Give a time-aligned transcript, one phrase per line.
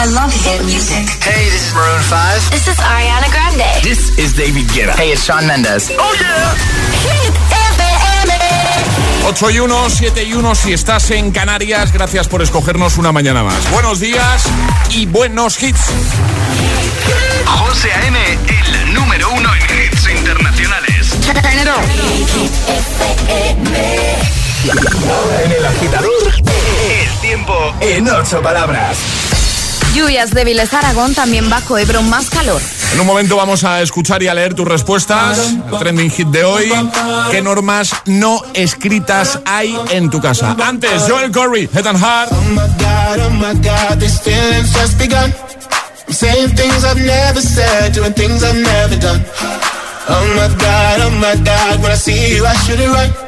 [0.00, 1.10] I love hit music.
[1.26, 2.50] Hey, this is Maroon 5.
[2.52, 3.82] This is Ariana Grande.
[3.82, 4.94] This is David Guetta.
[4.94, 5.90] Hey, it's Shawn Mendes.
[5.98, 6.54] Oh yeah.
[7.02, 7.34] Hit
[7.74, 9.26] FM.
[9.26, 11.92] 8 y 1, 7 y 1 si estás en Canarias.
[11.92, 13.68] Gracias por escogernos una mañana más.
[13.72, 14.44] Buenos días
[14.90, 15.90] y buenos hits.
[17.44, 18.38] José A.M.,
[18.84, 21.16] el número uno en hits internacionales.
[25.10, 26.34] Ahora en el agitador,
[26.88, 28.96] El tiempo en ocho palabras.
[29.98, 32.62] Lluvias débiles Aragón, también bajo Ebro más calor.
[32.92, 35.38] En un momento vamos a escuchar y a leer tus respuestas.
[35.72, 36.72] El trending hit de hoy.
[37.32, 40.56] ¿Qué normas no escritas hay en tu casa?
[40.64, 42.30] Antes, Joel Corey, Head and Heart.
[42.30, 45.34] Oh my god, oh my god, these feelings just begun.
[46.06, 49.24] I'm saying things I've never said, doing things I've never done.
[50.08, 53.27] Oh my god, oh my god, when I see you, I should it right.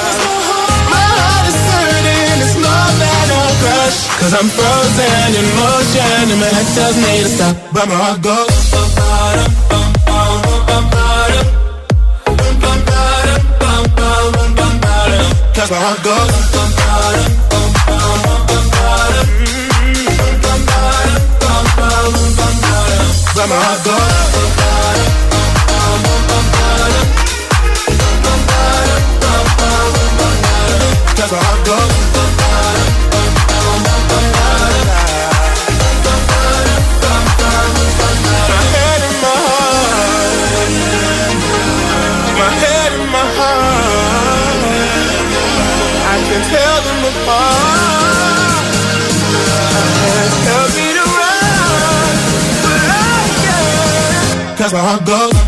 [3.61, 3.99] Crush.
[4.19, 8.21] Cause I'm frozen in motion and my head tells me to stop, but my heart
[8.21, 8.55] goes.
[15.55, 16.35] Cause my heart goes.
[23.35, 23.70] But my heart
[54.71, 55.05] can't.
[55.05, 55.40] Cause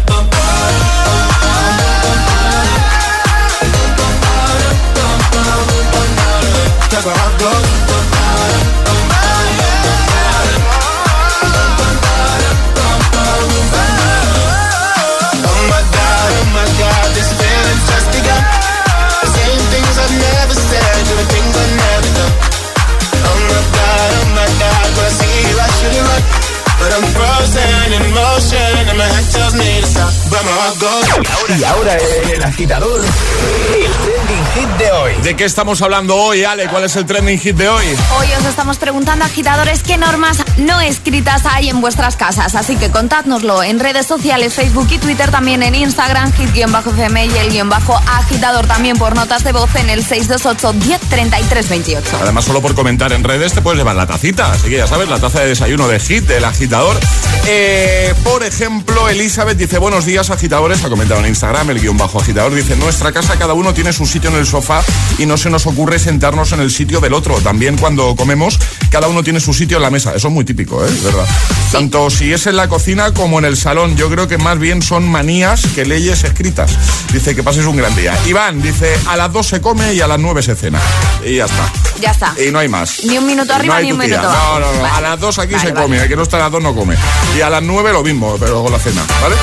[30.43, 31.97] my Y ahora
[32.33, 35.11] el agitador, el trending hit de hoy.
[35.21, 36.67] ¿De qué estamos hablando hoy, Ale?
[36.67, 37.85] ¿Cuál es el trending hit de hoy?
[38.17, 42.55] Hoy os estamos preguntando, agitadores, qué normas no escritas hay en vuestras casas.
[42.55, 47.51] Así que contádnoslo en redes sociales, Facebook y Twitter, también en Instagram, hit-fm y el
[47.51, 52.17] guion bajo agitador también por notas de voz en el 628 10 28.
[52.21, 54.51] Además, solo por comentar en redes te puedes llevar la tacita.
[54.51, 56.99] Así que ya sabes, la taza de desayuno de Hit, del agitador.
[57.45, 60.29] Eh, por ejemplo, Elizabeth dice, buenos días,
[60.63, 60.83] agitadores.
[60.83, 62.53] Ha comentado en Instagram, el guion bajo agitador.
[62.53, 64.81] Dice, nuestra casa cada uno tiene su sitio en el sofá
[65.17, 67.35] y no se nos ocurre sentarnos en el sitio del otro.
[67.41, 68.59] También cuando comemos,
[68.89, 70.13] cada uno tiene su sitio en la mesa.
[70.15, 70.89] Eso es muy típico, ¿eh?
[70.89, 71.25] Es verdad.
[71.71, 73.95] Tanto si es en la cocina como en el salón.
[73.97, 76.71] Yo creo que más bien son manías que leyes escritas.
[77.11, 78.17] Dice que pases un gran día.
[78.27, 80.79] Iván dice, a las 2 se come y a las 9 se cena.
[81.25, 81.71] Y ya está.
[82.01, 82.33] Ya está.
[82.41, 83.03] Y no hay más.
[83.05, 84.81] Ni un minuto arriba No ni un minuto No, no, no.
[84.81, 84.95] Vale.
[84.95, 85.83] A las 2 aquí Vale, se vale.
[85.85, 86.01] come.
[86.01, 86.95] El que no está a las 2 no come.
[87.37, 89.35] Y a las 9 lo mismo, pero con la cena, ¿vale?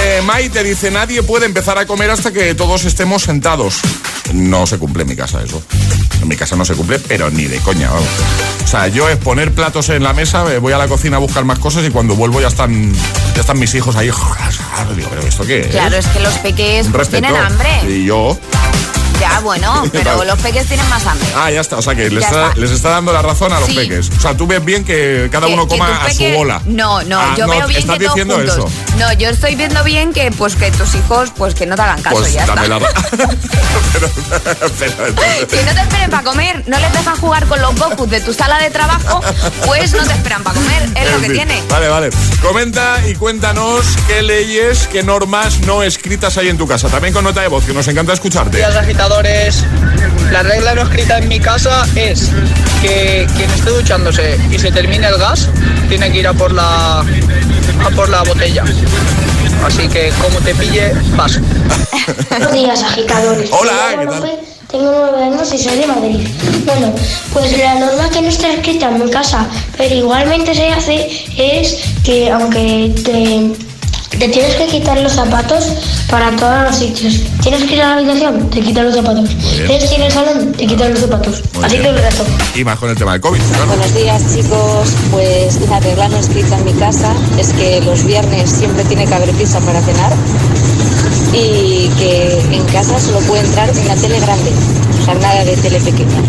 [0.00, 3.80] Eh, Maite dice, nadie puede empezar a comer hasta que todos estemos sentados.
[4.32, 5.62] No se cumple en mi casa eso.
[6.20, 8.08] En mi casa no se cumple, pero ni de coña, vamos.
[8.64, 11.20] O sea, yo es poner platos en la mesa, eh, voy a la cocina a
[11.20, 12.92] buscar más cosas y cuando vuelvo ya están,
[13.34, 14.06] ya están mis hijos ahí.
[14.96, 15.66] Digo, pero ¿esto qué es?
[15.68, 17.08] Claro, es que los respeto.
[17.10, 17.82] tienen hambre.
[17.88, 18.38] Y yo,
[19.22, 21.28] Ya, bueno, pero los peques tienen más hambre.
[21.36, 21.76] Ah, ya está.
[21.76, 22.60] O sea que les está, está.
[22.60, 23.76] les está dando la razón a los Sí.
[23.76, 24.10] peques.
[24.16, 26.60] O sea, tú ves bien que cada Que- uno que coma a su bola.
[26.66, 28.56] No, no, Ah, yo veo bien estás que todos diciendo juntos.
[28.56, 28.96] eso.
[28.98, 32.02] No, yo estoy viendo bien que pues que tus hijos pues que no te hagan
[32.02, 32.78] caso Pues ya dame está.
[32.80, 32.88] la...
[33.18, 34.08] pero,
[34.78, 38.06] pero, entonces- Si no te esperen para comer, no les dejan jugar con los Goku
[38.08, 39.20] de tu sala de trabajo,
[39.66, 41.32] pues no te esperan para comer, es lo que fin.
[41.34, 41.62] tiene.
[41.68, 42.10] Vale, vale.
[42.42, 46.88] Comenta y cuéntanos qué leyes, qué normas no escritas hay en tu casa.
[46.88, 48.56] También con nota de voz, que nos encanta escucharte.
[48.58, 48.74] días
[50.32, 52.30] La regla no escrita en mi casa es
[52.80, 55.50] que quien esté duchándose y se termine el gas
[55.90, 58.64] tiene que ir a por la a por la botella.
[59.66, 61.40] Así que como te pille, paso.
[62.30, 63.50] Buenos días, agitadores.
[63.52, 64.32] Hola,
[64.70, 66.28] Tengo nueve años y soy de Madrid.
[66.64, 66.94] Bueno,
[67.34, 71.84] pues la norma que no está escrita en mi casa, pero igualmente se hace, es
[72.02, 73.71] que aunque te,
[74.18, 75.64] te tienes que quitar los zapatos
[76.10, 77.20] para todos los sitios.
[77.42, 79.30] Tienes que ir a la habitación, te quitas los zapatos.
[79.66, 81.42] Tienes que ir al salón, te quitas los zapatos.
[81.54, 81.88] Muy Así bien.
[81.88, 82.24] todo el rato.
[82.54, 83.40] Y más con el tema del COVID.
[83.66, 88.50] Buenos días chicos, pues la regla no escrita en mi casa es que los viernes
[88.50, 90.12] siempre tiene que haber pizza para cenar
[91.32, 94.52] y que en casa solo puede entrar una tele grande,
[95.00, 96.22] o sea, nada de tele pequeña.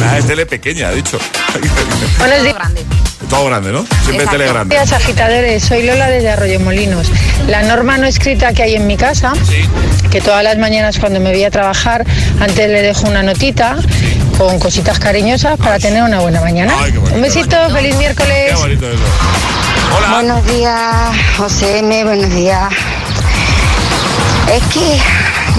[0.00, 1.18] Nada de tele pequeña, ha dicho.
[2.18, 2.54] Buenos días.
[2.54, 2.84] Grande.
[3.28, 3.80] Todo grande, ¿no?
[3.84, 4.30] Siempre Exacto.
[4.32, 4.74] tele grande.
[4.76, 5.62] Buenos días, agitadores.
[5.64, 7.08] Soy Lola desde Arroyomolinos.
[7.48, 9.32] La norma no escrita que hay en mi casa,
[10.10, 12.06] que todas las mañanas cuando me voy a trabajar,
[12.40, 13.76] antes le dejo una notita
[14.38, 16.72] con cositas cariñosas para tener una buena mañana.
[16.78, 17.16] Ay, qué bonito.
[17.16, 18.54] Un besito, feliz Qué miércoles.
[18.58, 19.02] bonito eso.
[19.98, 20.08] Hola.
[20.14, 20.84] Buenos días,
[21.36, 22.04] José M.
[22.04, 22.62] Buenos días.
[24.54, 24.98] Es que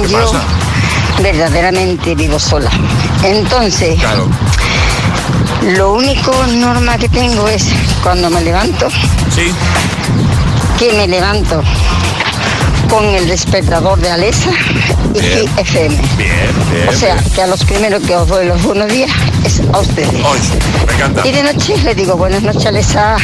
[0.01, 0.43] ¿Qué yo pasa?
[1.21, 2.69] Verdaderamente vivo sola.
[3.23, 4.27] Entonces, Claro.
[5.75, 7.65] lo único norma que tengo es
[8.03, 8.89] cuando me levanto,
[9.33, 9.51] Sí.
[10.77, 11.61] que me levanto
[12.89, 14.49] con el despertador de Alexa
[15.13, 15.49] y Bien.
[15.57, 15.95] FM.
[16.17, 16.29] Bien,
[16.73, 16.89] bien.
[16.89, 17.29] O sea, bien.
[17.33, 19.11] que a los primeros que os doy los buenos días
[19.45, 20.09] es a ustedes.
[20.13, 20.39] Ay,
[20.87, 21.27] me encanta.
[21.27, 23.17] Y de noche le digo buenas noches, Alexa,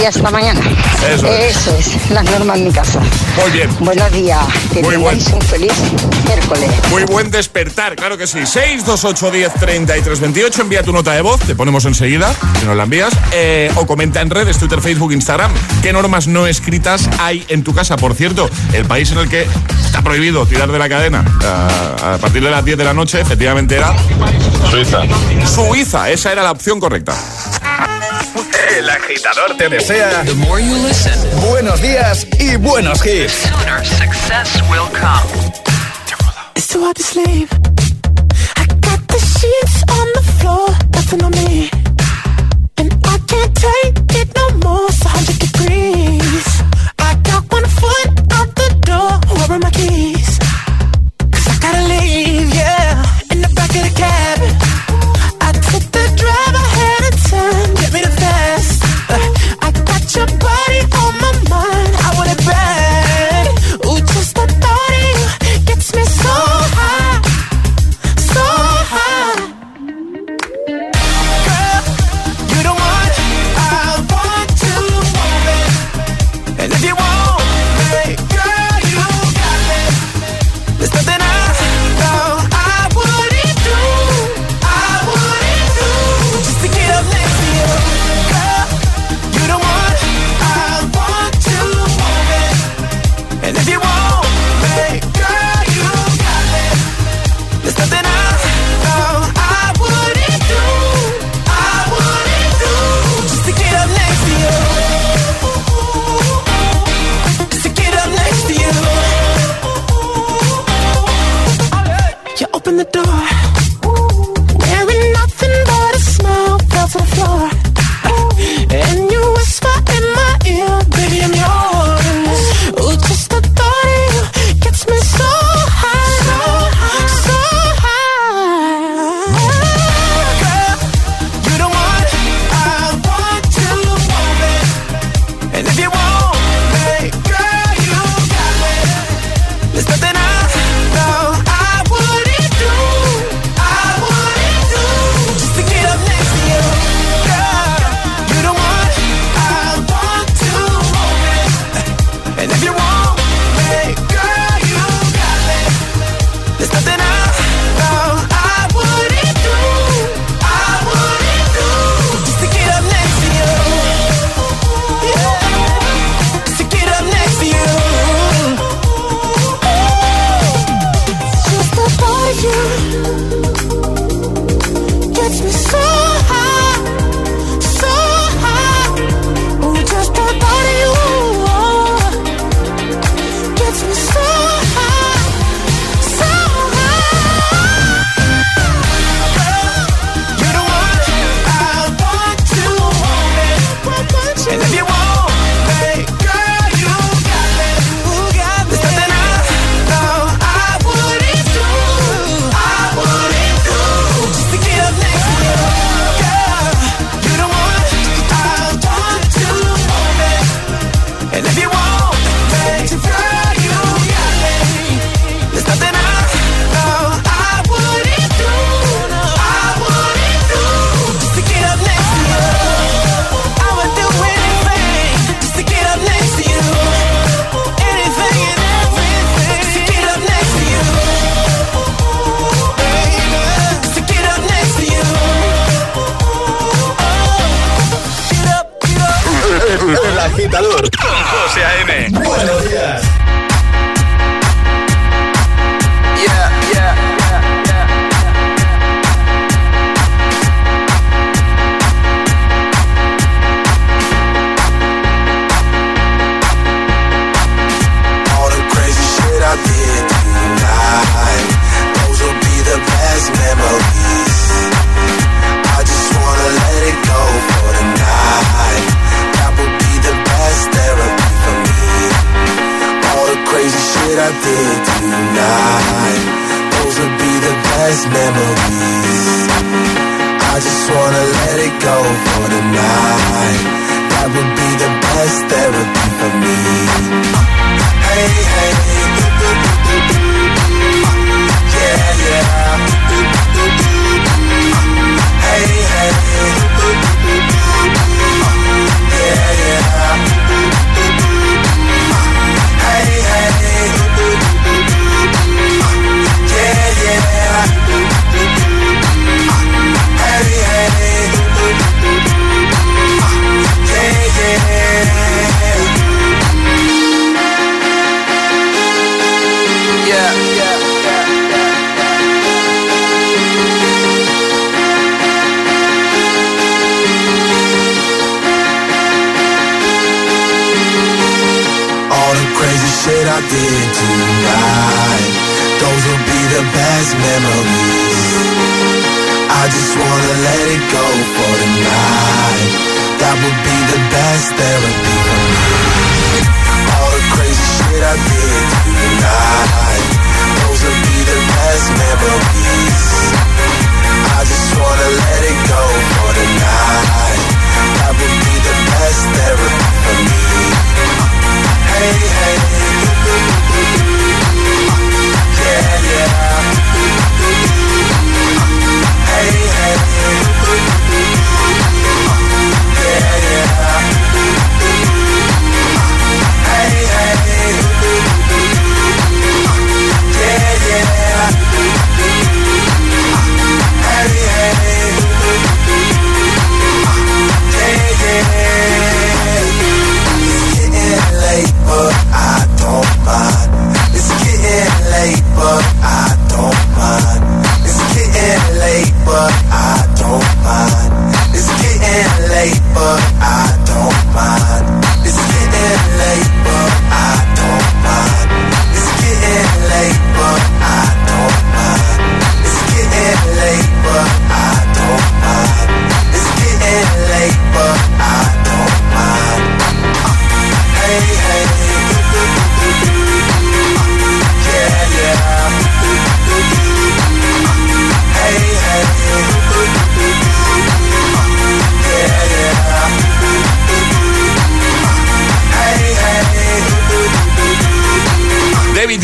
[0.00, 0.60] y hasta mañana.
[1.14, 1.56] Eso es.
[1.56, 3.00] Eso es, las normas en mi casa.
[3.40, 3.70] Muy bien.
[3.80, 4.40] Buenos días,
[4.72, 5.34] que Muy tengáis buen.
[5.36, 5.72] un feliz
[6.26, 6.70] miércoles.
[6.90, 8.44] Muy buen despertar, claro que sí.
[8.44, 10.62] 628 10 33 28.
[10.62, 13.12] Envía tu nota de voz, te ponemos enseguida, si nos la envías.
[13.32, 15.52] Eh, o comenta en redes, Twitter, Facebook, Instagram.
[15.82, 17.96] ¿Qué normas no escritas hay en tu casa?
[17.96, 19.46] Por cierto, el país en el que
[19.84, 23.20] está prohibido tirar de la cadena ah, a partir de las 10 de la noche,
[23.20, 23.94] efectivamente era
[24.70, 25.02] Suiza.
[25.46, 26.10] Suiza.
[26.10, 27.14] Esa era la opción correcta.
[28.76, 30.24] El agitador te desea
[31.48, 33.48] buenos días y buenos hits.
[33.98, 35.52] success will come.
[36.54, 37.48] It's too hard to sleep.
[38.56, 41.70] I got the sheets on the floor, nothing on me.
[42.78, 44.86] And I can't take it no more.
[44.88, 46.05] It's 100 degrees.
[49.58, 50.35] my keys.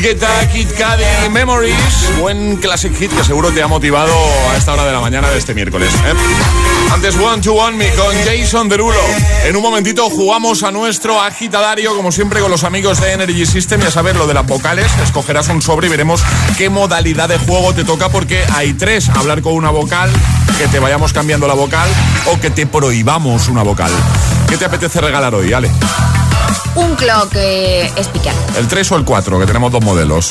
[0.02, 2.18] Guetta, Kid Cudi, Memories.
[2.18, 4.12] Buen classic hit que seguro te ha motivado
[4.50, 5.94] a esta hora de la mañana de este miércoles.
[5.94, 6.92] ¿eh?
[6.92, 8.98] Antes One to One Me con Jason Derulo.
[9.44, 13.80] En un momentito jugamos a nuestro agitadario, como siempre, con los amigos de Energy System.
[13.80, 14.90] Ya sabes lo de las vocales.
[15.04, 16.20] Escogerás un sobre y veremos
[16.58, 20.10] qué modalidad de juego te toca, porque hay tres: hablar con una vocal,
[20.58, 21.88] que te vayamos cambiando la vocal
[22.26, 23.92] o que te prohibamos una vocal.
[24.48, 25.70] ¿Qué te apetece regalar hoy, Ale?
[26.74, 28.32] Un clock eh, speaker.
[28.56, 29.38] ¿El 3 o el 4?
[29.40, 30.30] Que tenemos dos modelos.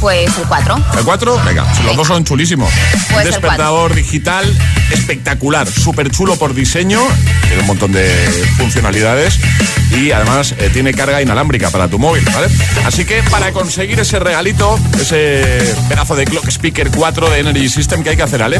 [0.00, 0.76] Pues el 4.
[0.98, 1.40] ¿El 4?
[1.44, 2.72] Venga, los dos son chulísimos.
[3.10, 4.44] Pues el Despertador digital
[4.90, 7.00] espectacular, súper chulo por diseño,
[7.46, 8.08] tiene un montón de
[8.56, 9.38] funcionalidades
[9.90, 12.48] y además eh, tiene carga inalámbrica para tu móvil, ¿vale?
[12.84, 18.02] Así que para conseguir ese regalito, ese pedazo de Clock Speaker 4 de Energy System,
[18.02, 18.58] ¿qué hay que hacer, Ale?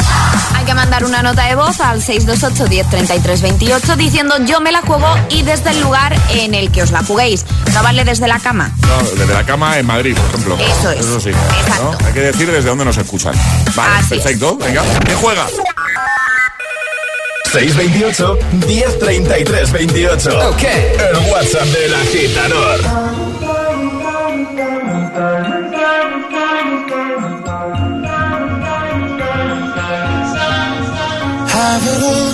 [0.55, 4.81] Hay que mandar una nota de voz al 628 10 28 diciendo yo me la
[4.83, 7.45] juego y desde el lugar en el que os la juguéis.
[7.75, 8.71] No vale desde la cama.
[8.87, 10.59] No, desde la cama en Madrid, por ejemplo.
[10.61, 11.01] Eso es.
[11.01, 11.31] Eso sí.
[11.31, 11.97] Exacto.
[12.01, 12.07] ¿no?
[12.07, 13.35] Hay que decir desde dónde nos escuchan.
[13.75, 14.23] Vale, Así es.
[14.23, 14.57] perfecto.
[14.57, 15.47] Venga, ¿quién juega?
[17.53, 20.49] 628 1033 28.
[20.51, 20.63] Ok.
[20.63, 22.81] El WhatsApp del agitador.
[31.57, 32.34] Have it all,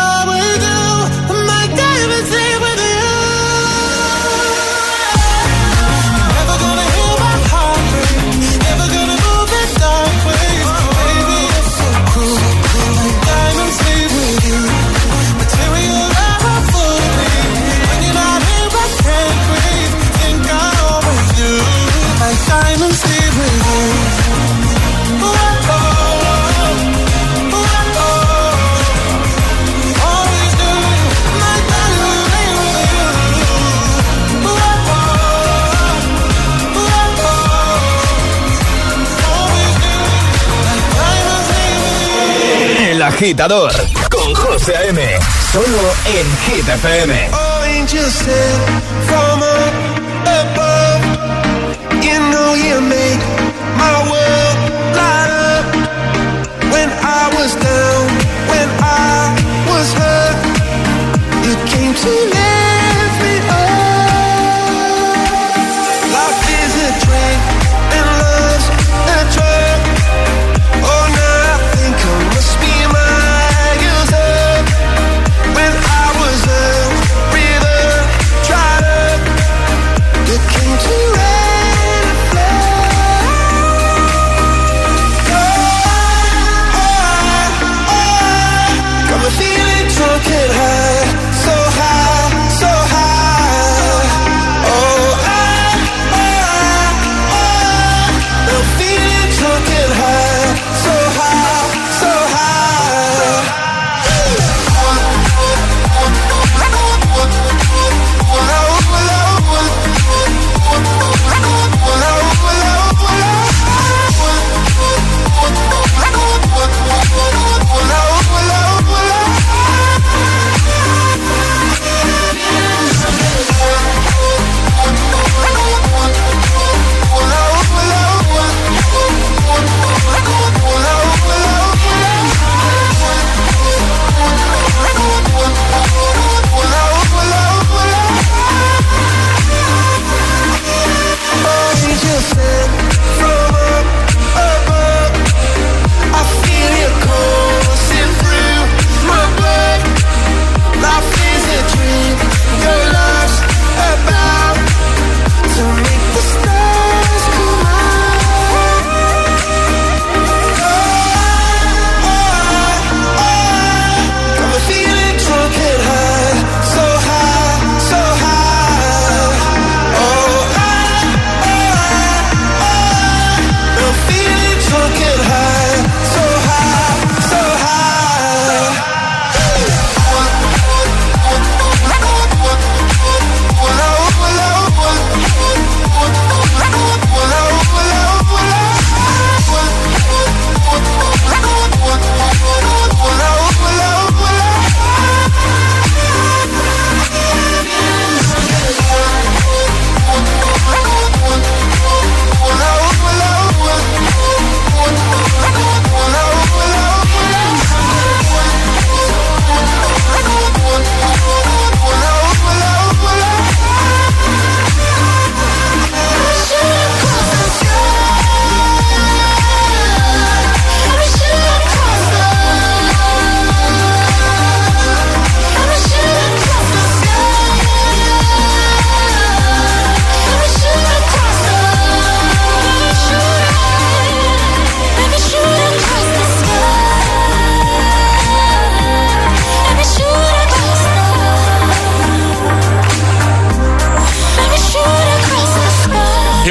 [43.21, 43.71] agitador
[44.09, 44.99] con José A.M.
[45.51, 47.29] Solo en Hit FM.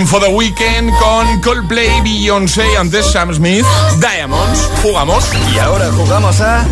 [0.01, 3.67] Info the Weekend con Coldplay, Beyoncé y antes Sam Smith,
[3.99, 4.59] Diamonds.
[4.83, 5.23] Jugamos.
[5.55, 6.65] Y ahora jugamos a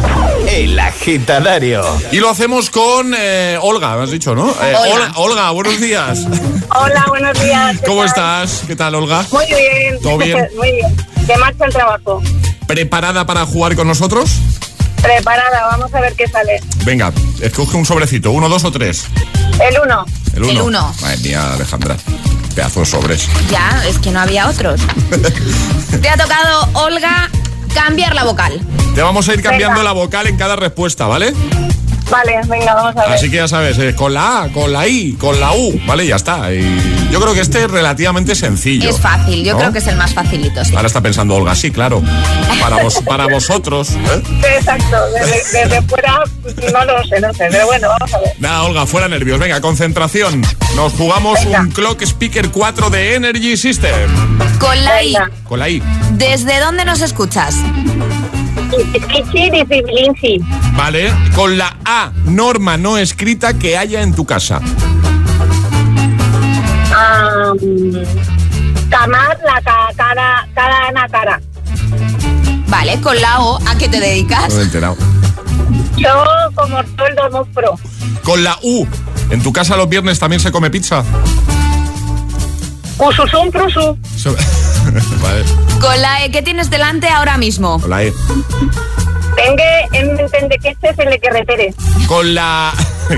[0.50, 1.84] El Agitadario.
[2.10, 4.48] Y lo hacemos con eh, Olga, me has dicho, ¿no?
[4.50, 4.80] Eh, Hola.
[4.94, 6.20] Olga, Olga, buenos días.
[6.74, 7.78] Hola, buenos días.
[7.78, 8.06] ¿qué ¿Cómo tal?
[8.08, 8.62] estás?
[8.66, 9.22] ¿Qué tal, Olga?
[9.30, 10.00] Muy bien.
[10.02, 10.48] ¿Todo bien?
[10.56, 10.96] Muy bien.
[11.26, 12.22] De marcha al trabajo.
[12.66, 14.30] ¿Preparada para jugar con nosotros?
[15.02, 16.60] Preparada, vamos a ver qué sale.
[16.84, 17.12] Venga,
[17.42, 19.04] escoge un sobrecito, uno, dos o tres.
[19.60, 20.06] El uno.
[20.34, 20.50] El uno.
[20.52, 20.94] El uno.
[21.02, 21.96] Madre mía, Alejandra.
[22.54, 23.28] Pedazo de sobres.
[23.50, 24.80] Ya, es que no había otros.
[26.02, 27.30] Te ha tocado, Olga,
[27.74, 28.60] cambiar la vocal.
[28.94, 29.84] Te vamos a ir cambiando Venga.
[29.84, 31.32] la vocal en cada respuesta, ¿vale?
[32.10, 33.14] Vale, venga, vamos a ver.
[33.14, 36.06] Así que ya sabes, eh, con la A, con la I, con la U, ¿vale?
[36.06, 36.52] Ya está.
[36.52, 38.88] Y yo creo que este es relativamente sencillo.
[38.88, 39.58] Es fácil, yo ¿no?
[39.58, 40.64] creo que es el más facilito.
[40.64, 40.74] sí.
[40.74, 42.02] Ahora está pensando Olga, sí, claro.
[42.60, 43.90] Para, vos, para vosotros.
[43.90, 44.22] ¿eh?
[44.56, 46.22] Exacto, desde, desde fuera
[46.72, 48.32] no lo sé, no sé, pero bueno, vamos a ver.
[48.38, 49.38] Nada, Olga, fuera nervios.
[49.38, 50.42] Venga, concentración.
[50.74, 51.60] Nos jugamos Venga.
[51.60, 54.10] un Clock Speaker 4 de Energy System.
[54.58, 55.14] Con la I.
[55.44, 55.82] Con la I.
[56.12, 57.54] ¿desde dónde nos escuchas?
[60.76, 61.12] Vale.
[61.34, 64.60] Con la A, norma no escrita que haya en tu casa.
[66.94, 67.52] Ah,
[68.90, 71.40] Camar, la ca- cara, cara, ana, cara.
[72.68, 74.48] Vale, con la O, ¿a qué te dedicas?
[74.48, 74.96] No me he enterado.
[75.96, 76.10] Yo
[76.54, 77.78] como sueldo muy pro.
[78.22, 78.86] Con la U.
[79.30, 81.04] ¿En tu casa los viernes también se come pizza?
[82.98, 83.96] Ususum prusu.
[85.22, 85.44] Vale.
[85.80, 87.80] Con la E, ¿qué tienes delante ahora mismo?
[87.80, 88.12] Con la E.
[89.36, 91.74] Tengue en entende que este es el de carretere.
[92.06, 92.72] Con la...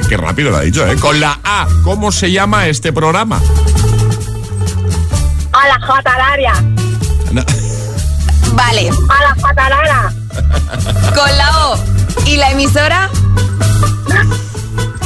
[0.09, 0.97] Qué rápido lo ha dicho, ¿eh?
[0.97, 3.41] Con la A, ¿cómo se llama este programa?
[5.53, 6.53] A la jatalaria.
[7.33, 7.43] No.
[8.53, 10.13] Vale, A la jatalara.
[11.15, 11.79] con la O.
[12.27, 13.09] ¿Y la emisora?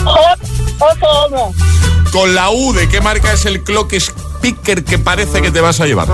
[0.05, 0.39] Hot,
[0.79, 1.55] oso, homo.
[2.13, 3.93] Con la U, ¿de qué marca es el clock
[4.45, 6.07] speaker que parece que te vas a llevar?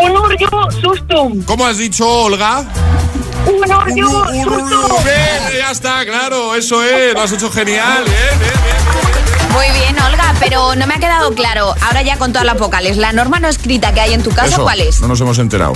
[0.00, 0.48] Un uryu
[0.80, 1.42] sustum.
[1.42, 2.64] ¿Cómo has dicho, Olga?
[3.46, 5.04] Un un- sustum.
[5.04, 9.52] Bien, ya está, claro, eso es, lo has hecho genial, bien, bien, bien.
[9.52, 11.74] Muy bien, Olga, pero no me ha quedado claro.
[11.82, 14.46] Ahora ya con todas las vocales, ¿la norma no escrita que hay en tu casa
[14.54, 15.00] Eso, cuál es?
[15.00, 15.72] No nos hemos enterado.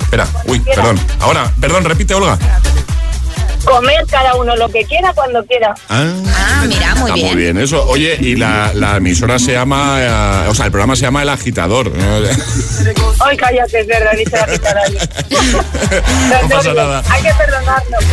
[0.00, 0.98] Espera, uy, perdón.
[1.20, 2.38] Ahora, perdón, repite, Olga.
[3.64, 5.74] Comer cada uno lo que quiera cuando quiera.
[5.88, 6.04] Ah,
[6.36, 7.26] Ah, mira, muy Está bien.
[7.26, 7.84] muy bien eso.
[7.88, 11.28] Oye, y la, la emisora se llama, eh, o sea, el programa se llama El
[11.30, 11.90] Agitador.
[13.20, 14.36] Ay, cállate, es verdad, dice
[16.42, 17.02] no pasa nada.
[17.10, 18.04] Hay que perdonarnos.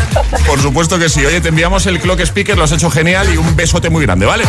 [0.46, 1.26] Por supuesto que sí.
[1.26, 4.26] Oye, te enviamos el clock speaker, lo has hecho genial y un besote muy grande,
[4.26, 4.46] ¿vale?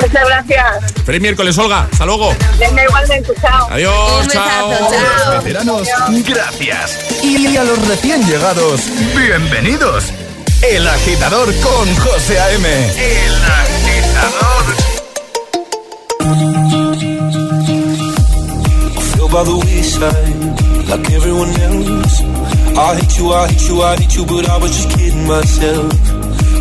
[0.00, 0.92] Muchas gracias.
[1.04, 1.86] Feliz miércoles, Olga.
[1.90, 2.34] Hasta luego.
[2.58, 3.68] Denme igualmente, chao.
[3.70, 4.68] Adiós, Un chao.
[4.68, 4.94] besazo,
[5.24, 5.42] chao.
[5.42, 5.88] Veteranos,
[6.26, 6.98] gracias.
[7.22, 8.80] Y a los recién llegados,
[9.16, 10.01] bienvenidos.
[10.62, 12.68] El Agitador con José A.M.
[12.68, 14.92] El agitador.
[19.12, 22.22] feel by the wayside like everyone else.
[22.76, 25.92] I hate you, I hate you, I hate you, but I was just kidding myself.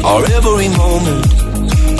[0.03, 1.40] Our every moment,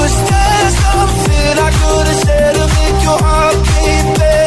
[0.00, 4.39] was there something I could have said to make your heart beat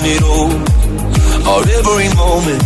[0.00, 0.52] nothing at all.
[1.50, 2.62] Our every moment,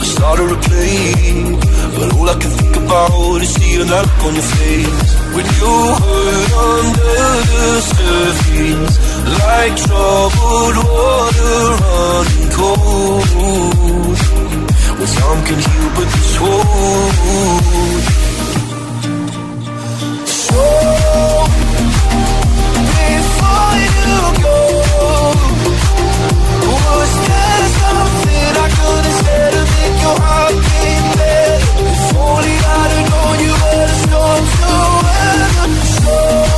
[0.00, 1.56] I started to play,
[1.96, 5.72] but all I can think about is seeing that look on your face when you
[6.00, 8.94] hurt under the surface,
[9.40, 13.28] like troubled water running cold.
[14.98, 18.04] Well, some can heal, but this won't.
[20.26, 20.62] So
[22.96, 24.69] before you go,
[31.82, 33.54] If only I'd have known you
[34.02, 34.72] storm to
[35.04, 36.50] weather before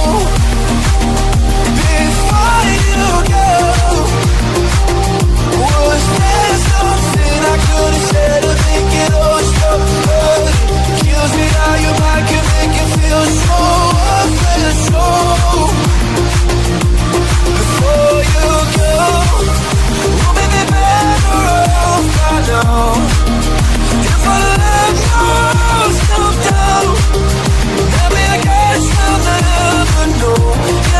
[2.72, 3.50] you go
[5.60, 9.80] Was there something I could have said to make it all stop?
[11.02, 11.46] Kills me
[12.52, 13.24] make you feel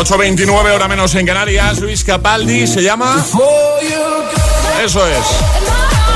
[0.00, 1.78] 8.29 hora menos en Canarias.
[1.78, 3.22] Luis Capaldi se llama.
[4.82, 5.26] Eso es.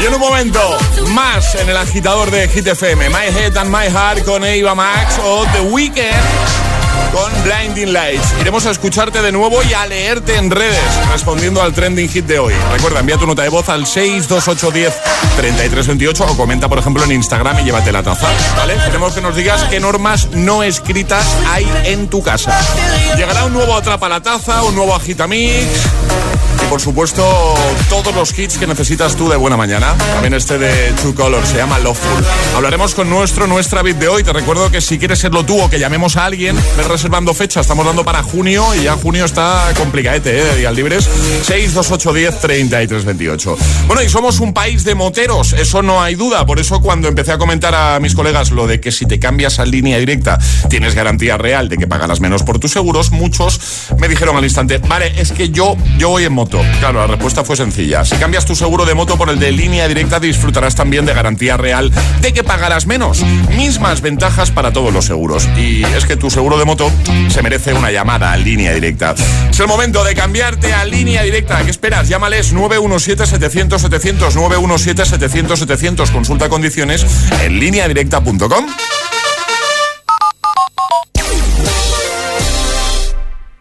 [0.00, 3.10] Y en un momento, más en el agitador de Hit FM.
[3.10, 6.83] My Head and My Heart con Eva Max o The Weeknd
[7.14, 8.34] con Blinding Lights.
[8.40, 12.40] Iremos a escucharte de nuevo y a leerte en redes, respondiendo al trending hit de
[12.40, 12.52] hoy.
[12.72, 17.64] Recuerda, envía tu nota de voz al 628103328 o comenta, por ejemplo, en Instagram y
[17.64, 18.26] llévate la taza.
[18.84, 22.58] Queremos que nos digas qué normas no escritas hay en tu casa.
[23.16, 25.68] Llegará un nuevo Atrapa la Taza, un nuevo Agitamix
[26.68, 27.24] por supuesto,
[27.88, 29.94] todos los hits que necesitas tú de buena mañana.
[30.14, 32.24] También este de True Color, se llama Loveful.
[32.56, 34.22] Hablaremos con nuestro, nuestra bit de hoy.
[34.22, 37.60] Te recuerdo que si quieres serlo tú o que llamemos a alguien, ves reservando fecha.
[37.60, 40.44] Estamos dando para junio y ya junio está complicadete, ¿eh?
[40.44, 41.04] De días libres.
[41.04, 43.56] 62810 3328.
[43.86, 46.46] Bueno, y somos un país de moteros, eso no hay duda.
[46.46, 49.58] Por eso, cuando empecé a comentar a mis colegas lo de que si te cambias
[49.58, 53.60] a línea directa tienes garantía real de que pagarás menos por tus seguros, muchos
[53.98, 56.53] me dijeron al instante, vale, es que yo, yo voy en moto.
[56.80, 58.04] Claro, la respuesta fue sencilla.
[58.04, 61.56] Si cambias tu seguro de moto por el de línea directa, disfrutarás también de garantía
[61.56, 61.90] real
[62.20, 63.22] de que pagarás menos.
[63.56, 65.48] Mismas ventajas para todos los seguros.
[65.56, 66.90] Y es que tu seguro de moto
[67.28, 69.14] se merece una llamada a línea directa.
[69.50, 71.62] Es el momento de cambiarte a línea directa.
[71.64, 72.08] ¿Qué esperas?
[72.08, 76.10] Llámales 917-700-700, 917-700-700.
[76.10, 77.06] Consulta condiciones
[77.42, 78.66] en lineadirecta.com.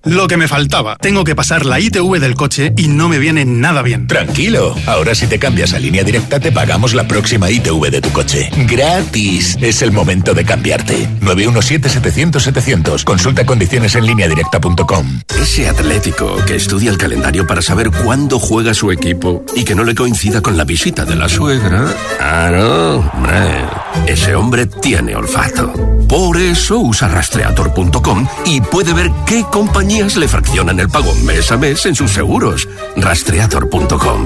[0.05, 0.97] Lo que me faltaba.
[0.97, 4.07] Tengo que pasar la ITV del coche y no me viene nada bien.
[4.07, 8.09] Tranquilo, ahora si te cambias a línea directa te pagamos la próxima ITV de tu
[8.11, 8.49] coche.
[8.67, 9.57] Gratis.
[9.61, 11.07] Es el momento de cambiarte.
[11.21, 13.05] 917-700-700.
[13.05, 15.21] Consulta condiciones en línea directa.com.
[15.41, 19.85] Ese atlético que estudia el calendario para saber cuándo juega su equipo y que no
[19.85, 21.85] le coincida con la visita de la suegra.
[22.19, 23.82] Ah, no, hombre.
[24.07, 25.73] Ese hombre tiene olfato.
[26.07, 31.57] Por eso usa rastreator.com y puede ver qué compañías le fraccionan el pago mes a
[31.57, 32.67] mes en sus seguros.
[32.95, 34.25] Rastreator.com.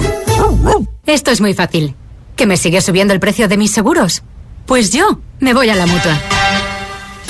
[1.06, 1.95] Esto es muy fácil.
[2.36, 4.23] ¿Que me sigue subiendo el precio de mis seguros?
[4.65, 6.19] Pues yo me voy a la mutua.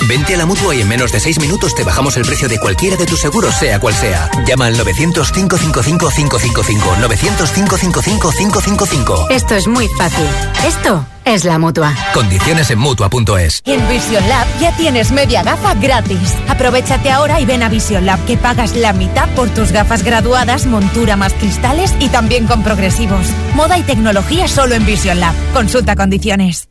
[0.06, 2.58] Vente a la mutua y en menos de 6 minutos te bajamos el precio de
[2.58, 4.30] cualquiera de tus seguros, sea cual sea.
[4.46, 6.96] Llama al 900-555-555.
[7.00, 9.26] 900-555-555.
[9.30, 10.26] Esto es muy fácil.
[10.66, 11.94] Esto es la mutua.
[12.14, 13.62] Condiciones en mutua.es.
[13.64, 16.34] En Vision Lab ya tienes media gafa gratis.
[16.48, 20.66] Aprovechate ahora y ven a Vision Lab que pagas la mitad por tus gafas graduadas,
[20.66, 23.26] montura más cristales y también con progresivos.
[23.54, 25.34] Moda y tecnología solo en Vision Lab.
[25.52, 26.66] Consulta condiciones.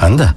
[0.00, 0.36] Anda,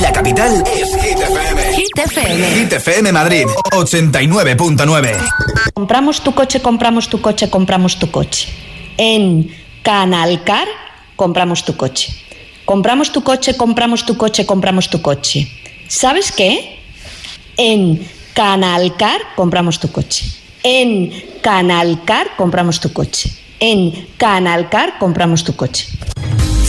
[0.00, 1.74] La capital es Hit FM.
[1.74, 2.50] Hit FM.
[2.50, 5.16] Hit FM Madrid, 89.9.
[5.72, 8.48] Compramos tu coche, compramos tu coche, compramos tu coche.
[8.96, 9.50] En
[9.82, 10.66] Canalcar,
[11.16, 12.12] compramos tu coche.
[12.64, 15.48] Compramos tu coche, compramos tu coche, compramos tu coche.
[15.88, 16.78] ¿Sabes qué?
[17.56, 20.24] En Canalcar, compramos tu coche.
[20.62, 23.30] En Canalcar, compramos tu coche.
[23.60, 25.86] En Canalcar, compramos tu coche.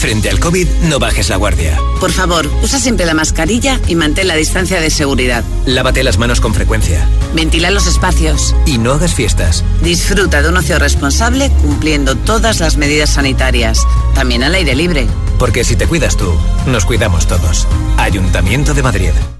[0.06, 1.80] Frente al COVID, no bajes la guardia.
[1.98, 5.42] Por favor, usa siempre la mascarilla y mantén la distancia de seguridad.
[5.64, 7.08] Lávate las manos con frecuencia.
[7.34, 8.54] Ventila los espacios.
[8.66, 9.64] Y no hagas fiestas.
[9.82, 15.08] Disfruta de un ocio responsable cumpliendo todas las medidas sanitarias, también al aire libre.
[15.40, 16.32] Porque si te cuidas tú,
[16.66, 17.66] nos cuidamos todos.
[17.96, 19.10] Ayuntamiento de Madrid.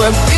[0.00, 0.29] club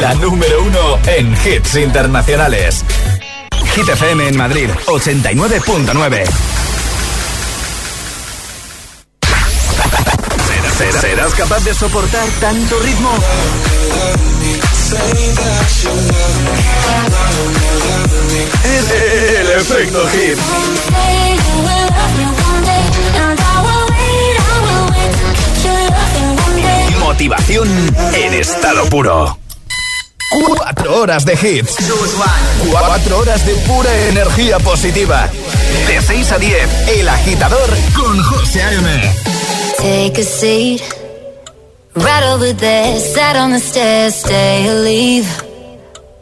[0.00, 2.84] la número uno en hits internacionales.
[3.74, 6.24] Hit FM en Madrid, 89.9.
[11.00, 13.10] ¿Serás capaz de soportar tanto ritmo?
[18.64, 20.38] Es el efecto hit.
[27.10, 27.68] Motivación
[28.14, 29.36] en estado puro.
[30.46, 31.74] Cuatro horas de hits.
[32.70, 35.28] Cuatro horas de pura energía positiva.
[35.88, 39.12] De 6 a 10, El Agitador con José A.M.
[39.78, 40.82] Take a seat.
[41.96, 45.49] Right over there, sat on the stairs, stay or leave.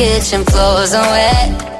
[0.00, 0.44] Kitchen.
[0.44, 1.79] Floors are wet.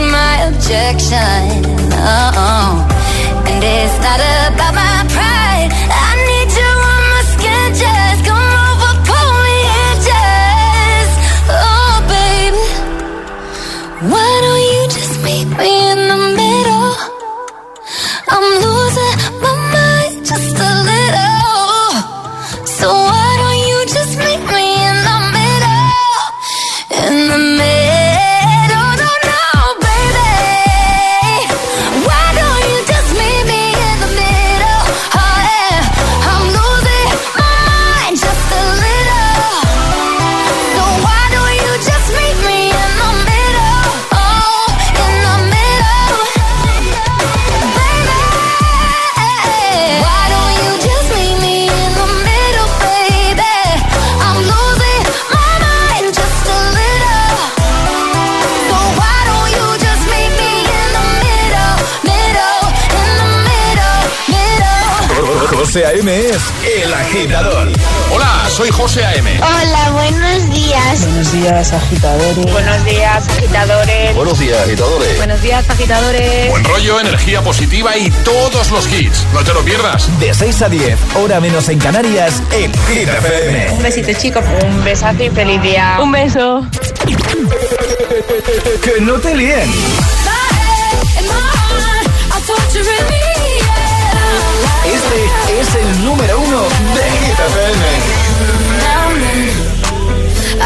[0.00, 1.64] my objection.
[1.92, 2.86] Oh,
[3.46, 4.37] and it's not about
[68.58, 69.40] soy José A.M.
[69.40, 71.00] Hola, buenos días.
[71.02, 72.52] Buenos días, agitadores.
[72.52, 74.16] Buenos días, agitadores.
[74.16, 75.16] Buenos días, agitadores.
[75.16, 76.50] Buenos días, agitadores.
[76.50, 79.24] Buen rollo, energía positiva y todos los hits.
[79.32, 80.10] No te lo pierdas.
[80.18, 83.70] De 6 a 10, hora menos en Canarias, en Hit FM.
[83.74, 84.44] Un besito, chicos.
[84.64, 85.98] Un besazo y feliz día.
[86.02, 86.66] Un beso.
[88.82, 89.70] Que no te líen.
[94.84, 98.27] Este es el número uno de Hit FM.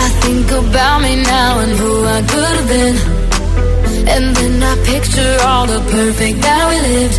[0.05, 2.96] I think about me now and who I could have been.
[4.14, 7.18] And then I picture all the perfect that we lived.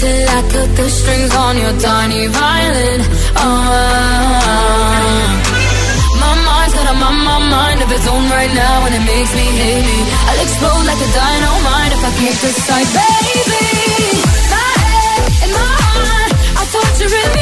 [0.00, 3.00] Till I cut the strings on your tiny violin.
[3.36, 3.70] Oh,
[6.22, 9.32] my mind's got a my, my mind of its own right now, and it makes
[9.34, 10.06] me hate.
[10.28, 13.66] I'll explode like a dynamite if I can't decide, baby.
[14.52, 17.39] My head and my heart are torturing me.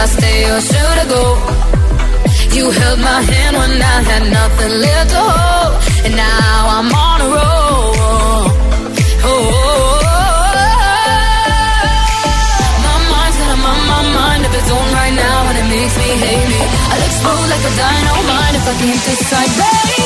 [0.00, 1.24] I stay or should I go?
[2.56, 5.72] You held my hand when I had nothing left to hold,
[6.06, 8.48] and now I'm on a roll.
[9.28, 9.60] Oh, oh,
[10.00, 10.56] oh,
[12.86, 16.08] my mind's gonna mind my mind if it's on right now, and it makes me
[16.24, 16.60] hate me.
[16.90, 19.99] I'll explode like a dynamite if I can't decide, baby.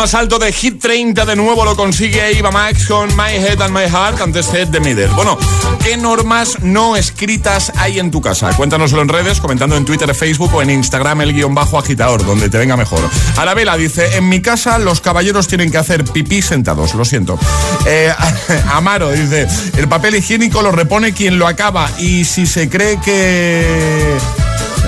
[0.00, 3.76] Más alto de Hit 30, de nuevo lo consigue Eva Max con My Head and
[3.76, 5.08] My Heart, antes Head de Middle.
[5.08, 5.36] Bueno,
[5.84, 8.56] ¿qué normas no escritas hay en tu casa?
[8.56, 12.48] Cuéntanoslo en redes, comentando en Twitter, Facebook o en Instagram el guion bajo agitador, donde
[12.48, 13.00] te venga mejor.
[13.36, 17.38] Arabela dice, en mi casa los caballeros tienen que hacer pipí sentados, lo siento.
[17.84, 18.10] Eh,
[18.72, 24.16] Amaro dice, el papel higiénico lo repone quien lo acaba y si se cree que...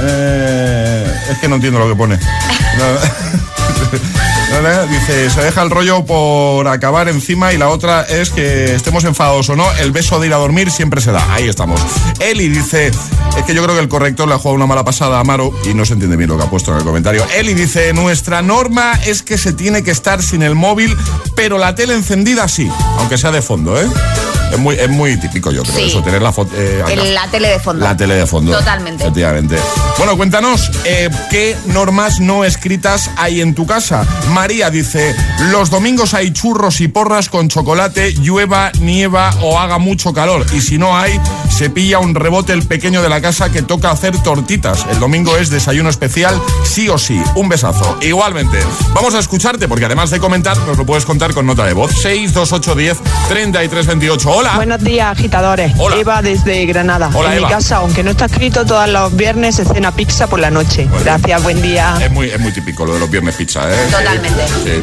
[0.04, 2.18] Eh, es que no entiendo lo que pone.
[4.90, 9.48] Dice, se deja el rollo por acabar encima y la otra es que estemos enfadados
[9.48, 11.32] o no, el beso de ir a dormir siempre se da.
[11.32, 11.80] Ahí estamos.
[12.20, 15.16] Eli dice, es que yo creo que el corrector le ha jugado una mala pasada
[15.16, 17.24] a Amaro y no se entiende bien lo que ha puesto en el comentario.
[17.34, 20.96] Eli dice, nuestra norma es que se tiene que estar sin el móvil,
[21.34, 23.86] pero la tele encendida sí, aunque sea de fondo, ¿eh?
[24.52, 25.82] Es muy, es muy típico, yo creo, Sí.
[25.84, 26.82] eso, tener la, fo- eh,
[27.14, 27.84] la tele de fondo.
[27.84, 28.52] la tele de fondo.
[28.52, 29.02] Totalmente.
[29.02, 29.56] Efectivamente.
[29.98, 34.04] Bueno, cuéntanos, eh, ¿qué normas no escritas hay en tu casa?
[34.30, 35.14] María dice,
[35.50, 40.44] los domingos hay churros y porras con chocolate, llueva, nieva o haga mucho calor.
[40.52, 41.18] Y si no hay,
[41.50, 44.84] se pilla un rebote el pequeño de la casa que toca hacer tortitas.
[44.90, 47.20] El domingo es desayuno especial, sí o sí.
[47.36, 47.96] Un besazo.
[48.02, 48.58] Igualmente,
[48.94, 51.90] vamos a escucharte porque además de comentar, nos lo puedes contar con nota de voz.
[52.02, 52.98] 62810
[53.28, 54.41] 3328.
[54.42, 54.56] Hola.
[54.56, 55.72] Buenos días, agitadores.
[55.96, 57.08] Eva desde Granada.
[57.14, 57.46] Hola, en Eva.
[57.46, 60.88] mi casa, aunque no está escrito, todos los viernes se cena pizza por la noche.
[61.04, 61.96] Gracias, buen día.
[62.02, 63.86] Es muy, es muy típico lo de los viernes pizza, ¿eh?
[63.88, 64.42] Totalmente.
[64.64, 64.82] Sí.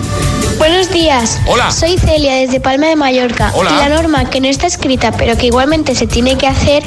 [0.57, 1.41] Buenos días.
[1.45, 1.72] Hola.
[1.72, 3.51] Soy Celia desde Palma de Mallorca.
[3.53, 3.72] Hola.
[3.72, 6.82] Y la norma que no está escrita, pero que igualmente se tiene que hacer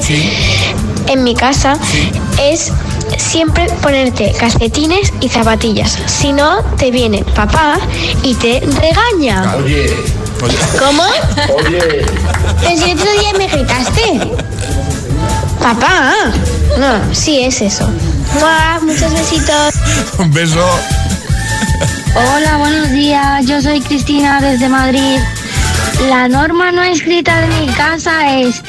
[1.09, 1.77] en mi casa,
[2.41, 2.73] es
[3.18, 5.99] siempre ponerte calcetines y zapatillas.
[6.07, 7.79] Si no, te viene papá
[8.23, 9.57] y te regaña.
[9.57, 10.22] Oye.
[10.78, 11.05] ¿Cómo?
[11.55, 12.05] Oye.
[12.61, 14.20] Pero si el otro día me gritaste.
[15.61, 16.12] Papá.
[16.78, 17.88] No, sí es eso.
[18.40, 19.74] Mua, Muchos besitos.
[20.18, 20.66] Un beso.
[22.14, 23.47] Hola, buenos días.
[23.47, 25.20] Yo soy Cristina desde Madrid.
[26.09, 28.62] La norma no escrita de mi casa es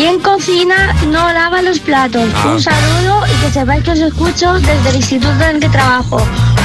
[0.00, 2.26] quien cocina no lava los platos.
[2.34, 2.52] Ah.
[2.52, 6.22] Un saludo y que sepáis que os escucho desde el instituto en el que trabajo.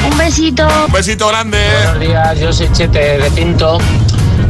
[0.09, 0.65] Un besito.
[0.85, 1.57] Un besito grande.
[1.83, 3.77] Buenos días, yo soy Chete de Pinto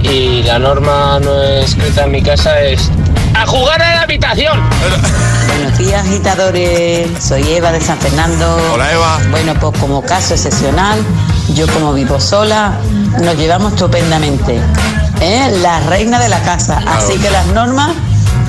[0.04, 2.92] y la norma no escrita en mi casa es
[3.34, 4.62] ¡A jugar a la habitación!
[5.48, 7.08] Buenos días, agitadores.
[7.20, 8.56] Soy Eva de San Fernando.
[8.72, 9.20] Hola, Eva.
[9.32, 11.00] Bueno, pues como caso excepcional,
[11.56, 12.78] yo como vivo sola,
[13.20, 14.62] nos llevamos estupendamente.
[15.22, 15.60] ¿eh?
[15.64, 16.84] La reina de la casa.
[16.86, 17.92] Así que las normas,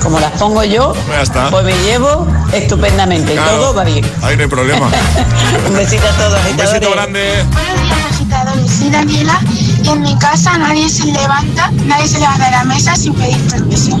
[0.07, 1.49] como las pongo yo, Ya está.
[1.49, 3.33] pues me llevo estupendamente.
[3.33, 3.57] Claro.
[3.57, 4.09] Todo va bien.
[4.23, 4.87] Ahí no hay problema.
[5.67, 7.43] Un besito a todos, Un besito grande.
[7.51, 8.71] Buenos días, agitadores.
[8.71, 9.37] Soy Daniela
[9.83, 13.37] y en mi casa nadie se levanta, nadie se levanta de la mesa sin pedir
[13.49, 13.99] permiso.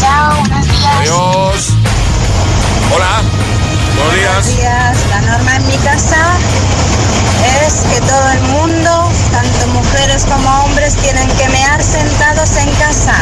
[0.00, 0.96] Chao, buenos días.
[1.00, 1.66] Adiós.
[2.94, 3.22] Hola.
[3.96, 4.56] Buenos días.
[4.56, 4.96] días.
[5.10, 6.16] La norma en mi casa
[7.66, 13.14] es que todo el mundo, tanto mujeres como hombres, tienen que mear sentados en casa.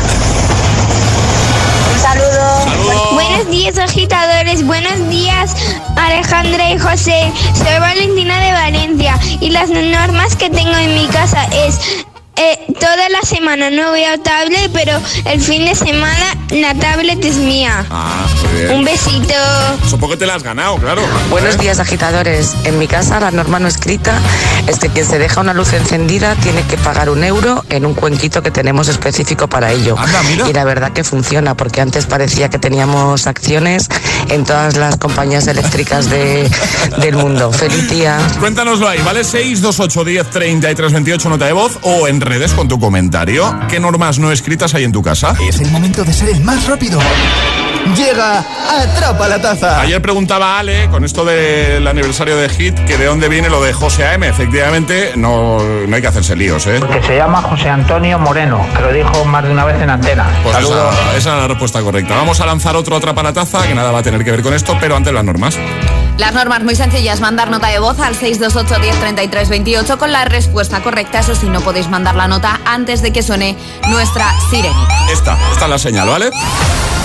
[1.98, 3.14] Un saludo.
[3.14, 4.64] Buenos días, agitadores.
[4.64, 5.56] Buenos días,
[5.96, 7.32] Alejandra y José.
[7.54, 12.06] Soy Valentina de Valencia y las normas que tengo en mi casa es
[12.38, 14.92] eh, toda la semana no veo tablet, pero
[15.24, 17.84] el fin de semana la tablet es mía.
[17.90, 18.72] Ah, muy bien.
[18.74, 19.34] Un besito.
[19.88, 21.02] Supongo que te la has ganado, claro.
[21.30, 21.58] Buenos ¿Eh?
[21.58, 22.54] días, agitadores.
[22.64, 24.18] En mi casa la norma no escrita
[24.66, 27.94] es que quien se deja una luz encendida tiene que pagar un euro en un
[27.94, 29.96] cuenquito que tenemos específico para ello.
[30.48, 33.88] Y la verdad que funciona, porque antes parecía que teníamos acciones
[34.30, 36.48] en todas las compañías eléctricas de-
[36.98, 37.52] del mundo.
[37.52, 38.18] Feliz día.
[38.40, 39.24] Cuéntanoslo ahí, ¿vale?
[39.24, 43.58] 628 10 33 28 nota de voz o en redes con tu comentario.
[43.68, 45.34] ¿Qué normas no escritas hay en tu casa?
[45.40, 47.00] Es el momento de ser el más rápido.
[47.96, 49.80] Llega Atrapa la Taza.
[49.80, 53.72] Ayer preguntaba Ale, con esto del aniversario de Hit, que de dónde viene lo de
[53.72, 54.24] José AM.
[54.24, 56.80] Efectivamente, no, no hay que hacerse líos, ¿eh?
[56.92, 60.26] Que se llama José Antonio Moreno, que lo dijo más de una vez en antena.
[60.42, 60.94] Pues Saludos.
[60.94, 62.14] esa, esa es la respuesta correcta.
[62.14, 64.52] Vamos a lanzar otro Atrapa la Taza, que nada va a tener que ver con
[64.52, 65.58] esto, pero antes las normas.
[66.18, 70.24] Las normas muy sencillas, mandar nota de voz al 628 10 33 28 con la
[70.24, 71.20] respuesta correcta.
[71.20, 73.56] Eso sí, no podéis mandar la nota antes de que suene
[73.88, 75.12] nuestra sirenita.
[75.12, 76.30] Esta, esta es la señal, ¿vale?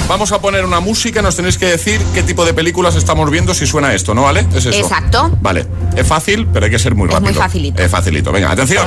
[0.08, 3.54] Vamos a poner una música, nos tenéis que decir qué tipo de películas estamos viendo
[3.54, 4.46] si suena esto, ¿no vale?
[4.56, 4.72] Es eso.
[4.78, 5.30] Exacto.
[5.42, 7.32] Vale, es fácil, pero hay que ser muy Es rápido.
[7.32, 7.82] muy facilito.
[7.82, 8.32] Es facilito.
[8.32, 8.86] Venga, atención.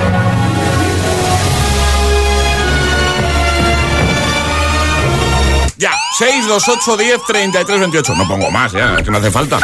[6.18, 8.14] 628 10 33 28.
[8.14, 9.58] No pongo más, ya, es que no hace falta.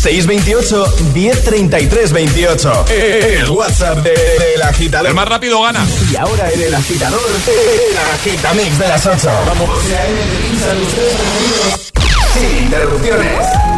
[0.00, 2.84] 628 1033 28.
[2.88, 5.06] El WhatsApp de- del agitador.
[5.08, 5.84] El más rápido gana.
[6.10, 9.28] Y ahora en el agitador, el agitamix de las 8.
[9.46, 9.70] Vamos.
[12.34, 13.77] Sin interrupciones.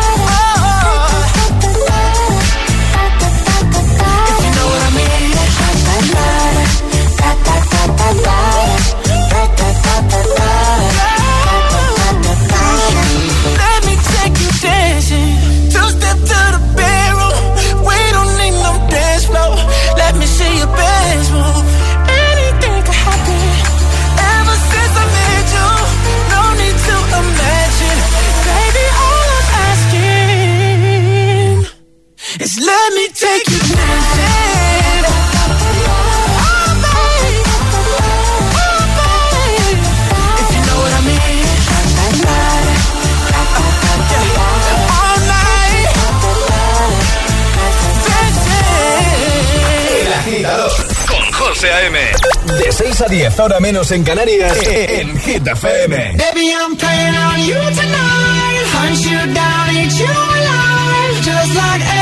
[52.57, 56.15] De 6 a 10, ahora menos en Canarias, en Hit FM.
[56.17, 58.65] Baby, I'm playing on you tonight.
[58.73, 61.21] Hunt you down, eat you alive.
[61.21, 62.00] Just like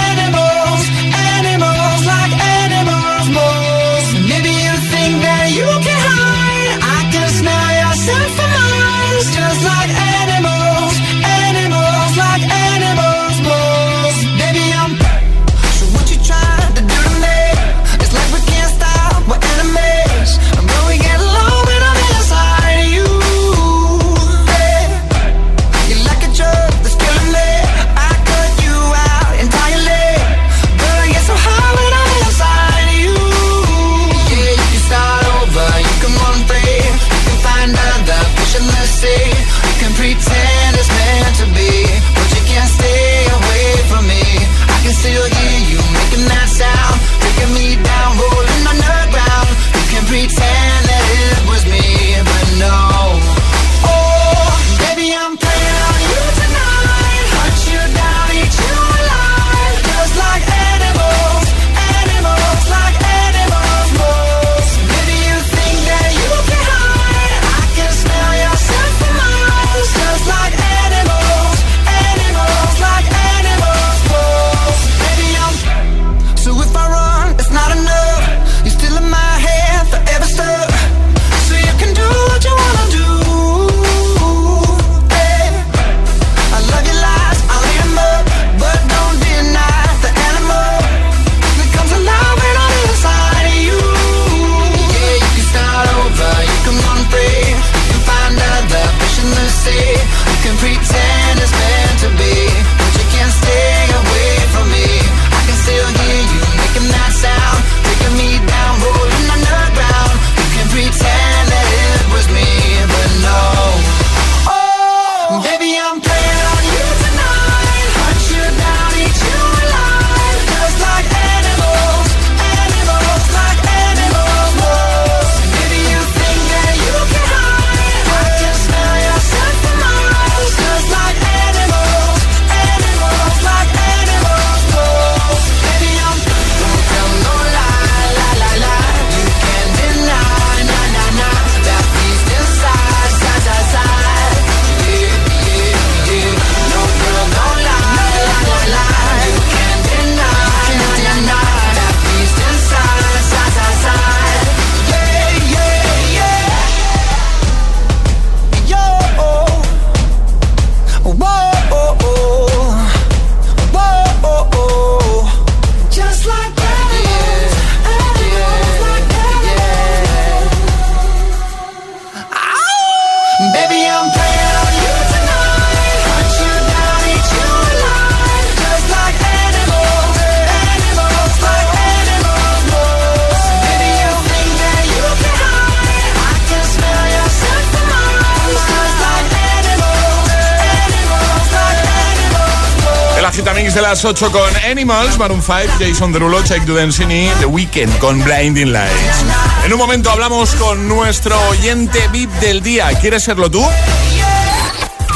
[193.89, 198.71] las 8 con Animals, Maroon 5, Jason Derulo, Check to Densini, The Weekend con Blinding
[198.71, 199.25] Lights.
[199.65, 202.89] En un momento hablamos con nuestro oyente VIP del día.
[203.01, 203.65] ¿Quieres serlo tú?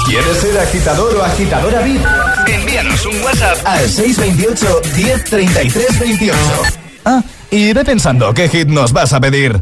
[0.07, 2.01] ¿Quieres ser agitador o agitadora VIP?
[2.47, 6.37] Envíanos un WhatsApp al 628 1033 28.
[7.05, 7.21] Ah,
[7.51, 9.61] y ve pensando qué hit nos vas a pedir.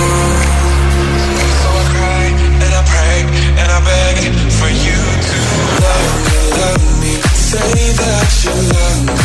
[3.85, 5.37] For you to
[5.81, 7.13] love me, love me.
[7.33, 9.15] Say that you love me,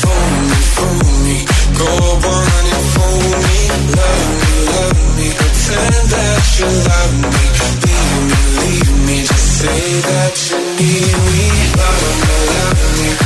[0.00, 1.38] fool me, fool me.
[1.76, 1.90] Go
[2.32, 3.58] on and fool me,
[4.00, 5.28] love me, love me.
[5.36, 7.44] Pretend that you love me,
[7.84, 9.16] leave me, leave me.
[9.20, 11.46] Just say that you need me,
[11.76, 13.25] love me, love me.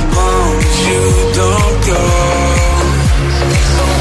[0.91, 1.03] you
[1.39, 2.03] don't go.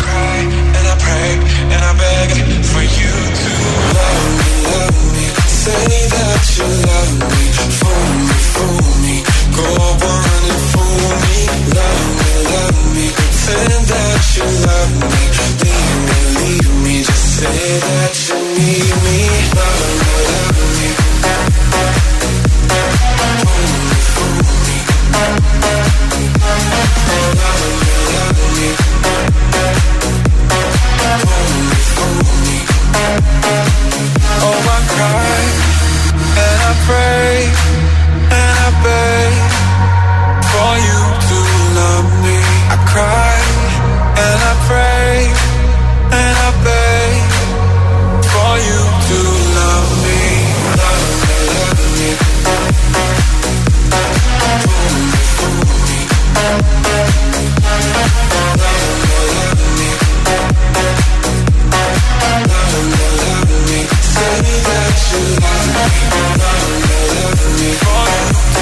[0.03, 0.39] Cry
[0.77, 1.31] and I pray
[1.75, 2.29] and I beg
[2.71, 3.51] For you to
[3.99, 5.27] love me, love me
[5.65, 7.45] Say that you love me.
[7.79, 9.17] Fool me, fool me.
[9.59, 9.67] Go
[10.15, 11.39] on and fool me.
[11.79, 13.07] Love me, love me.
[13.19, 15.23] Pretend that you love me.
[15.63, 16.97] Leave me, leave me.
[17.05, 19.40] Just say that you need me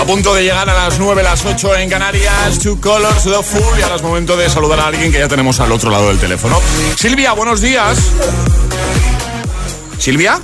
[0.08, 3.78] punto de llegar a las 9, las 8 en Canarias, Two Colors, The Fool.
[3.78, 6.18] Y ahora es momento de saludar a alguien que ya tenemos al otro lado del
[6.18, 6.58] teléfono.
[6.96, 7.98] Silvia, buenos días.
[9.98, 10.40] ¿Silvia?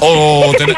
[0.00, 0.74] O ten-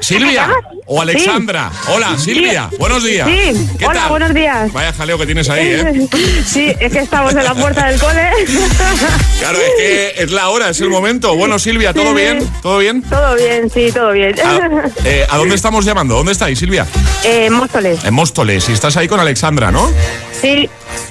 [0.00, 0.48] Silvia
[0.86, 1.70] o Alexandra.
[1.88, 2.70] Hola, Silvia.
[2.78, 3.28] Buenos días.
[3.28, 4.10] Sí, ¿Qué hola, tal?
[4.10, 4.72] buenos días.
[4.72, 6.08] Vaya jaleo que tienes ahí, ¿eh?
[6.46, 8.30] Sí, es que estamos en la puerta del cole.
[9.38, 11.36] Claro, es que es la hora, es el momento.
[11.36, 12.38] Bueno, Silvia, ¿todo bien?
[12.62, 13.02] ¿Todo bien?
[13.02, 14.34] Todo bien, sí, todo bien.
[14.42, 16.14] Ah, eh, ¿A dónde estamos llamando?
[16.16, 16.86] ¿Dónde estáis, Silvia?
[17.22, 18.02] Eh, Móstoles.
[18.04, 18.68] En Móstoles.
[18.68, 19.90] Y estás ahí con Alexandra, ¿no?
[20.40, 20.68] Sí.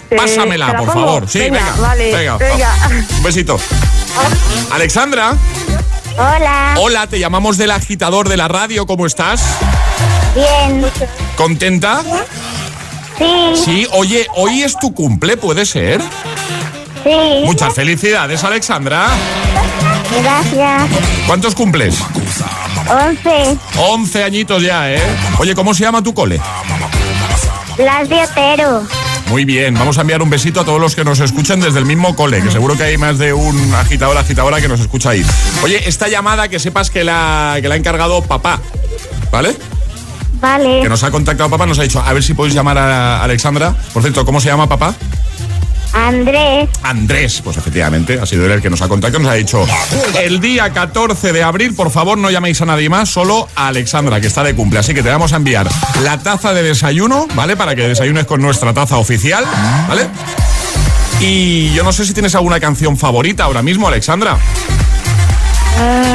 [0.10, 1.30] Eh, Pásamela, ¿te la por favor.
[1.30, 1.76] Sí, venga.
[1.80, 2.38] Vale, venga.
[2.38, 2.74] venga.
[3.18, 3.60] Un besito.
[4.72, 5.36] Alexandra.
[6.18, 6.76] Hola.
[6.80, 8.86] Hola, te llamamos del agitador de la radio.
[8.86, 9.44] ¿Cómo estás?
[10.34, 10.86] Bien.
[11.36, 12.02] ¿Contenta?
[13.18, 13.54] Sí.
[13.64, 16.02] Sí, oye, hoy es tu cumple, ¿puede ser?
[17.04, 17.44] Sí.
[17.44, 19.08] Muchas felicidades, Alexandra.
[20.22, 20.84] Gracias.
[21.28, 21.98] ¿Cuántos cumples?
[22.90, 23.58] Once.
[23.78, 25.02] 11 añitos ya, ¿eh?
[25.40, 26.40] Oye, ¿cómo se llama tu cole?
[27.78, 28.84] Blas de Otero.
[29.28, 31.86] Muy bien, vamos a enviar un besito a todos los que nos escuchan desde el
[31.86, 35.26] mismo cole, que seguro que hay más de un agitador, agitadora que nos escucha ahí.
[35.64, 38.62] Oye, esta llamada que sepas que la, que la ha encargado papá,
[39.32, 39.56] ¿vale?
[40.40, 40.82] Vale.
[40.82, 43.76] Que nos ha contactado papá, nos ha dicho, a ver si podéis llamar a Alexandra.
[43.94, 44.94] Por cierto, ¿cómo se llama papá?
[45.96, 46.70] Andrés.
[46.84, 49.66] Andrés, pues efectivamente, ha sido él el que nos ha contactado, nos ha dicho,
[50.22, 54.20] el día 14 de abril, por favor, no llaméis a nadie más, solo a Alexandra,
[54.20, 54.80] que está de cumple.
[54.80, 55.68] Así que te vamos a enviar
[56.04, 57.56] la taza de desayuno, ¿vale?
[57.56, 59.46] Para que desayunes con nuestra taza oficial,
[59.88, 60.08] ¿vale?
[61.22, 64.38] Y yo no sé si tienes alguna canción favorita ahora mismo, Alexandra.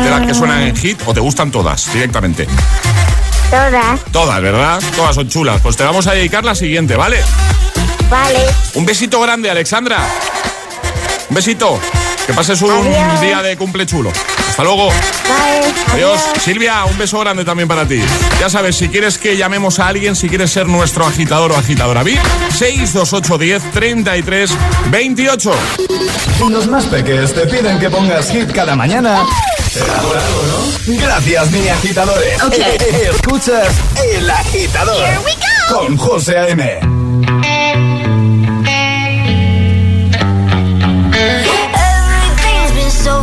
[0.05, 2.47] De las que suenan en hit o te gustan todas directamente.
[3.51, 4.01] Todas.
[4.12, 4.81] Todas, ¿verdad?
[4.95, 5.61] Todas son chulas.
[5.62, 7.18] Pues te vamos a dedicar la siguiente, ¿vale?
[8.11, 8.40] Vale.
[8.74, 9.98] Un besito grande, Alexandra.
[11.28, 11.78] Un besito.
[12.26, 12.84] Que pases un
[13.20, 14.12] día de cumple chulo.
[14.48, 14.90] Hasta luego.
[15.92, 16.20] Adiós.
[16.42, 18.00] Silvia, un beso grande también para ti.
[18.40, 22.02] Ya sabes, si quieres que llamemos a alguien, si quieres ser nuestro agitador o agitadora
[22.02, 22.20] VIP,
[22.58, 24.50] 62810 33
[24.90, 25.52] 28.
[26.36, 29.28] Si los más peques te piden que pongas hit cada mañana, ¿no?
[30.86, 32.42] Gracias, mini agitadores.
[32.42, 32.76] Okay.
[33.14, 33.68] Escuchas
[34.12, 35.06] El Agitador.
[35.68, 36.80] Con José A.M.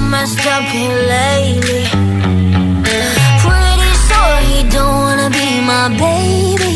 [0.09, 1.83] messed up here lately.
[3.43, 6.66] Pretty sure he don't wanna be my baby.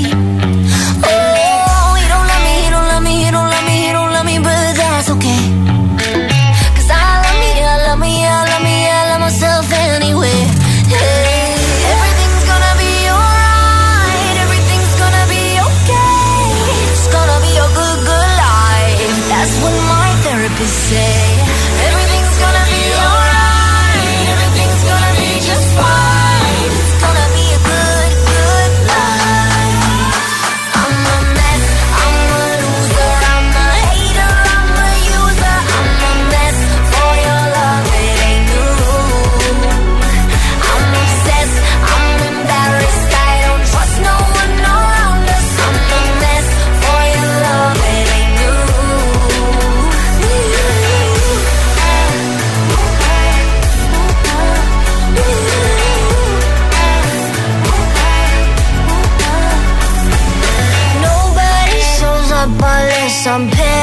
[63.23, 63.80] some pain.